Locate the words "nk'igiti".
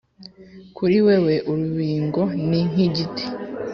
2.69-3.25